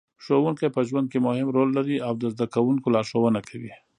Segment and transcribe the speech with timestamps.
[0.23, 3.73] ښوونکې په ژوند کې مهم رول لري او د زده کوونکو لارښوونه کوي.